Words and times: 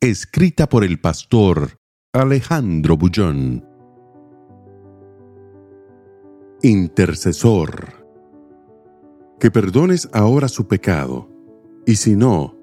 Escrita 0.00 0.68
por 0.68 0.84
el 0.84 1.00
pastor 1.00 1.80
Alejandro 2.12 2.96
Bullón. 2.96 3.66
Intercesor. 6.62 8.06
Que 9.40 9.50
perdones 9.50 10.08
ahora 10.12 10.46
su 10.46 10.68
pecado, 10.68 11.28
y 11.84 11.96
si 11.96 12.14
no, 12.14 12.56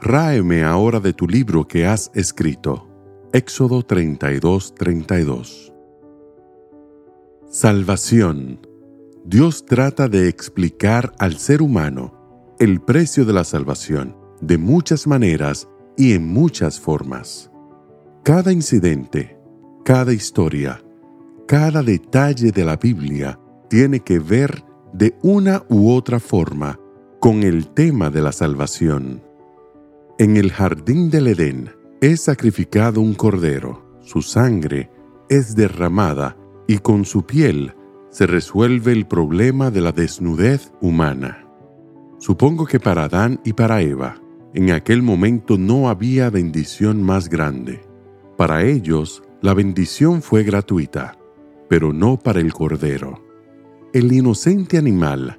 ráeme 0.00 0.62
ahora 0.62 1.00
de 1.00 1.12
tu 1.12 1.26
libro 1.26 1.66
que 1.66 1.86
has 1.86 2.12
escrito. 2.14 2.88
Éxodo 3.32 3.82
32, 3.82 4.72
32. 4.76 5.72
Salvación. 7.50 8.64
Dios 9.24 9.66
trata 9.66 10.06
de 10.06 10.28
explicar 10.28 11.12
al 11.18 11.36
ser 11.36 11.62
humano 11.62 12.54
el 12.60 12.80
precio 12.80 13.24
de 13.24 13.32
la 13.32 13.42
salvación 13.42 14.16
de 14.40 14.56
muchas 14.56 15.08
maneras 15.08 15.68
y 15.96 16.12
en 16.12 16.26
muchas 16.26 16.80
formas. 16.80 17.50
Cada 18.22 18.52
incidente, 18.52 19.38
cada 19.84 20.12
historia, 20.12 20.82
cada 21.46 21.82
detalle 21.82 22.50
de 22.52 22.64
la 22.64 22.76
Biblia 22.76 23.38
tiene 23.68 24.00
que 24.00 24.18
ver 24.18 24.64
de 24.92 25.16
una 25.22 25.64
u 25.68 25.90
otra 25.90 26.20
forma 26.20 26.78
con 27.20 27.42
el 27.42 27.68
tema 27.68 28.10
de 28.10 28.20
la 28.20 28.32
salvación. 28.32 29.22
En 30.18 30.36
el 30.36 30.50
jardín 30.50 31.10
del 31.10 31.28
Edén 31.28 31.70
es 32.00 32.22
sacrificado 32.22 33.00
un 33.00 33.14
cordero, 33.14 33.98
su 34.00 34.22
sangre 34.22 34.90
es 35.28 35.54
derramada 35.54 36.36
y 36.66 36.78
con 36.78 37.04
su 37.04 37.24
piel 37.24 37.74
se 38.10 38.26
resuelve 38.26 38.92
el 38.92 39.06
problema 39.06 39.70
de 39.70 39.80
la 39.80 39.92
desnudez 39.92 40.72
humana. 40.80 41.46
Supongo 42.18 42.66
que 42.66 42.80
para 42.80 43.04
Adán 43.04 43.40
y 43.44 43.52
para 43.52 43.82
Eva, 43.82 44.16
en 44.54 44.70
aquel 44.70 45.02
momento 45.02 45.58
no 45.58 45.88
había 45.88 46.30
bendición 46.30 47.02
más 47.02 47.28
grande. 47.28 47.82
Para 48.36 48.64
ellos, 48.64 49.22
la 49.42 49.54
bendición 49.54 50.22
fue 50.22 50.44
gratuita, 50.44 51.18
pero 51.68 51.92
no 51.92 52.18
para 52.18 52.40
el 52.40 52.52
Cordero. 52.52 53.22
El 53.92 54.12
inocente 54.12 54.78
animal, 54.78 55.38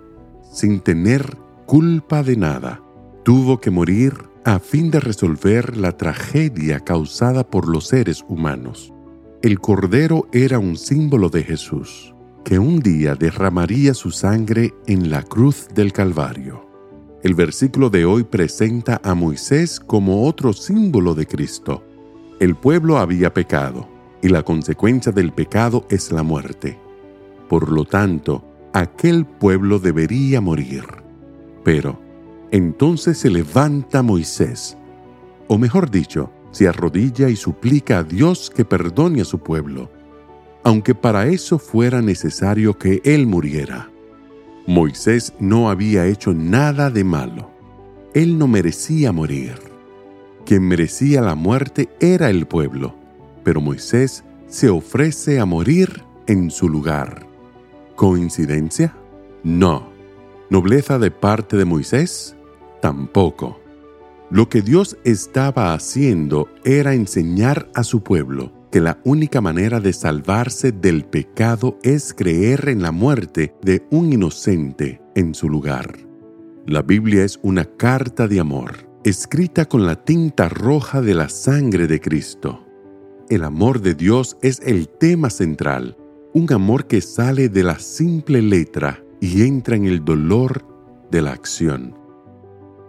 sin 0.52 0.80
tener 0.80 1.38
culpa 1.66 2.24
de 2.24 2.38
nada, 2.38 2.82
tuvo 3.24 3.60
que 3.60 3.72
morir 3.72 4.14
a 4.46 4.60
fin 4.60 4.92
de 4.92 5.00
resolver 5.00 5.76
la 5.76 5.98
tragedia 5.98 6.80
causada 6.80 7.46
por 7.46 7.68
los 7.68 7.88
seres 7.88 8.24
humanos. 8.28 8.94
El 9.42 9.60
Cordero 9.60 10.28
era 10.32 10.58
un 10.58 10.78
símbolo 10.78 11.30
de 11.30 11.44
Jesús, 11.44 12.16
que 12.46 12.58
un 12.58 12.80
día 12.80 13.16
derramaría 13.16 13.94
su 13.94 14.12
sangre 14.12 14.74
en 14.88 15.10
la 15.10 15.22
cruz 15.22 15.68
del 15.76 15.92
Calvario. 15.92 16.67
El 17.24 17.34
versículo 17.34 17.90
de 17.90 18.06
hoy 18.06 18.24
presenta 18.24 19.02
a 19.04 19.16
Moisés 19.16 19.80
como 19.80 20.28
otro 20.28 20.54
símbolo 20.54 21.16
de 21.16 21.26
Cristo. 21.26 21.84
El 22.40 22.56
pueblo 22.56 23.00
había 23.00 23.34
pecado, 23.34 23.88
y 24.22 24.30
la 24.30 24.44
consecuencia 24.44 25.12
del 25.12 25.32
pecado 25.32 25.86
es 25.90 26.12
la 26.12 26.22
muerte. 26.22 26.78
Por 27.50 27.72
lo 27.72 27.86
tanto, 27.86 28.44
aquel 28.72 29.26
pueblo 29.26 29.80
debería 29.80 30.42
morir. 30.42 30.84
Pero, 31.64 32.00
entonces 32.52 33.18
se 33.18 33.32
levanta 33.32 34.04
Moisés, 34.04 34.78
o 35.48 35.58
mejor 35.58 35.90
dicho, 35.90 36.32
se 36.52 36.68
arrodilla 36.68 37.30
y 37.30 37.36
suplica 37.36 38.00
a 38.00 38.04
Dios 38.04 38.52
que 38.54 38.64
perdone 38.64 39.22
a 39.22 39.26
su 39.26 39.40
pueblo, 39.40 39.90
aunque 40.64 40.94
para 40.94 41.28
eso 41.28 41.58
fuera 41.58 42.02
necesario 42.02 42.78
que 42.78 43.02
él 43.04 43.26
muriera. 43.26 43.90
Moisés 44.68 45.34
no 45.40 45.70
había 45.70 46.06
hecho 46.08 46.34
nada 46.34 46.90
de 46.90 47.06
malo. 47.06 47.50
Él 48.14 48.38
no 48.38 48.50
merecía 48.50 49.14
morir. 49.14 49.54
Quien 50.46 50.68
merecía 50.68 51.22
la 51.22 51.36
muerte 51.36 51.88
era 52.02 52.30
el 52.30 52.48
pueblo, 52.48 52.94
pero 53.46 53.62
Moisés 53.62 54.26
se 54.48 54.70
ofrece 54.70 55.40
a 55.40 55.46
morir 55.46 56.04
en 56.28 56.52
su 56.52 56.68
lugar. 56.68 57.26
¿Coincidencia? 57.96 58.94
No. 59.42 59.88
¿Nobleza 60.50 61.00
de 61.00 61.12
parte 61.12 61.56
de 61.56 61.64
Moisés? 61.64 62.36
Tampoco. 62.82 63.62
Lo 64.30 64.50
que 64.50 64.62
Dios 64.62 64.98
estaba 65.06 65.74
haciendo 65.74 66.50
era 66.66 66.94
enseñar 66.94 67.70
a 67.74 67.86
su 67.86 68.04
pueblo 68.04 68.57
que 68.72 68.82
la 68.82 69.00
única 69.06 69.42
manera 69.42 69.80
de 69.80 69.94
salvarse 69.94 70.72
del 70.72 71.06
pecado 71.06 71.78
es 71.84 72.14
creer 72.14 72.70
en 72.70 72.82
la 72.82 72.92
muerte 72.92 73.56
de 73.62 73.86
un 73.92 74.12
inocente 74.12 75.02
en 75.16 75.34
su 75.34 75.50
lugar. 75.50 75.98
La 76.66 76.82
Biblia 76.82 77.24
es 77.24 77.40
una 77.44 77.66
carta 77.66 78.28
de 78.28 78.40
amor, 78.40 78.90
escrita 79.04 79.66
con 79.66 79.86
la 79.86 80.04
tinta 80.04 80.50
roja 80.50 81.02
de 81.02 81.14
la 81.14 81.30
sangre 81.30 81.88
de 81.88 82.02
Cristo. 82.02 82.66
El 83.30 83.44
amor 83.44 83.82
de 83.82 83.94
Dios 83.94 84.38
es 84.42 84.62
el 84.66 84.90
tema 84.90 85.30
central, 85.30 85.98
un 86.34 86.52
amor 86.52 86.88
que 86.88 87.02
sale 87.02 87.50
de 87.50 87.64
la 87.64 87.80
simple 87.80 88.42
letra 88.42 89.02
y 89.22 89.44
entra 89.44 89.76
en 89.76 89.86
el 89.86 90.04
dolor 90.04 90.66
de 91.10 91.22
la 91.22 91.32
acción. 91.32 91.96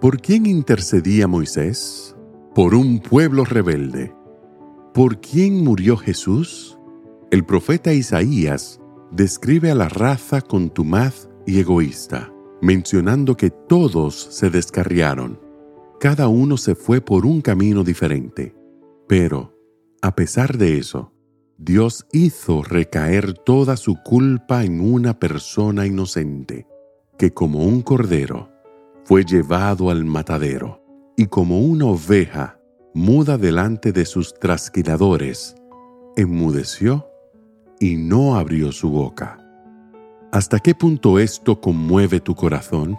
¿Por 0.00 0.20
quién 0.20 0.46
intercedía 0.46 1.28
Moisés? 1.28 2.16
Por 2.54 2.74
un 2.74 2.98
pueblo 2.98 3.44
rebelde 3.44 4.12
¿Por 4.98 5.20
quién 5.20 5.62
murió 5.62 5.96
Jesús? 5.96 6.76
El 7.30 7.44
profeta 7.44 7.92
Isaías 7.92 8.80
describe 9.12 9.70
a 9.70 9.76
la 9.76 9.88
raza 9.88 10.40
contumaz 10.40 11.28
y 11.46 11.60
egoísta, 11.60 12.32
mencionando 12.60 13.36
que 13.36 13.50
todos 13.50 14.16
se 14.16 14.50
descarriaron. 14.50 15.40
Cada 16.00 16.26
uno 16.26 16.56
se 16.56 16.74
fue 16.74 17.00
por 17.00 17.26
un 17.26 17.42
camino 17.42 17.84
diferente. 17.84 18.56
Pero, 19.06 19.54
a 20.02 20.16
pesar 20.16 20.58
de 20.58 20.78
eso, 20.78 21.12
Dios 21.58 22.04
hizo 22.10 22.64
recaer 22.64 23.34
toda 23.34 23.76
su 23.76 24.02
culpa 24.04 24.64
en 24.64 24.80
una 24.80 25.20
persona 25.20 25.86
inocente, 25.86 26.66
que 27.16 27.32
como 27.32 27.64
un 27.64 27.82
cordero 27.82 28.50
fue 29.04 29.22
llevado 29.24 29.90
al 29.90 30.04
matadero, 30.04 30.82
y 31.16 31.26
como 31.26 31.60
una 31.60 31.84
oveja 31.84 32.57
muda 32.98 33.38
delante 33.38 33.92
de 33.92 34.04
sus 34.04 34.34
trasquiladores, 34.34 35.54
enmudeció 36.16 37.06
y 37.78 37.94
no 37.94 38.34
abrió 38.34 38.72
su 38.72 38.90
boca. 38.90 39.38
¿Hasta 40.32 40.58
qué 40.58 40.74
punto 40.74 41.20
esto 41.20 41.60
conmueve 41.60 42.18
tu 42.18 42.34
corazón? 42.34 42.98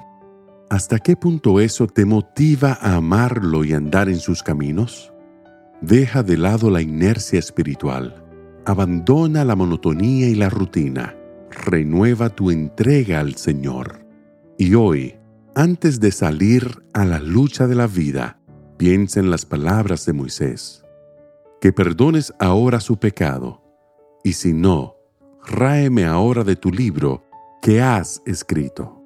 ¿Hasta 0.70 1.00
qué 1.00 1.18
punto 1.18 1.60
eso 1.60 1.86
te 1.86 2.06
motiva 2.06 2.78
a 2.80 2.96
amarlo 2.96 3.66
y 3.66 3.74
andar 3.74 4.08
en 4.08 4.20
sus 4.20 4.42
caminos? 4.42 5.12
Deja 5.82 6.24
de 6.24 6.38
lado 6.38 6.70
la 6.70 6.82
inercia 6.82 7.38
espiritual, 7.38 8.24
abandona 8.66 9.44
la 9.44 9.58
monotonía 9.58 10.30
y 10.30 10.36
la 10.36 10.50
rutina, 10.50 11.14
renueva 11.52 12.30
tu 12.30 12.52
entrega 12.52 13.20
al 13.20 13.36
Señor. 13.36 14.06
Y 14.58 14.76
hoy, 14.76 15.18
antes 15.56 16.00
de 16.00 16.14
salir 16.14 16.84
a 16.94 17.04
la 17.04 17.20
lucha 17.20 17.68
de 17.68 17.76
la 17.76 17.88
vida, 17.88 18.39
Piensa 18.80 19.20
en 19.20 19.30
las 19.30 19.46
palabras 19.46 20.06
de 20.06 20.14
Moisés. 20.14 20.86
Que 21.60 21.74
perdones 21.74 22.34
ahora 22.40 22.80
su 22.80 22.98
pecado, 22.98 23.62
y 24.24 24.32
si 24.32 24.54
no, 24.54 24.96
ráeme 25.46 26.06
ahora 26.06 26.46
de 26.46 26.56
tu 26.56 26.72
libro 26.72 27.26
que 27.62 27.82
has 27.82 28.22
escrito. 28.26 29.04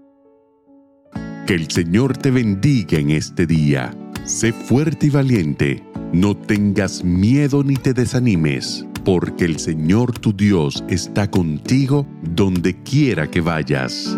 Que 1.47 1.55
el 1.55 1.71
Señor 1.71 2.15
te 2.15 2.29
bendiga 2.29 2.99
en 2.99 3.09
este 3.09 3.47
día. 3.47 3.97
Sé 4.25 4.53
fuerte 4.53 5.07
y 5.07 5.09
valiente. 5.09 5.83
No 6.13 6.37
tengas 6.37 7.03
miedo 7.03 7.63
ni 7.63 7.73
te 7.73 7.95
desanimes, 7.95 8.85
porque 9.03 9.45
el 9.45 9.57
Señor 9.57 10.19
tu 10.19 10.33
Dios 10.33 10.83
está 10.87 11.31
contigo 11.31 12.05
donde 12.21 12.79
quiera 12.83 13.25
que 13.31 13.41
vayas. 13.41 14.15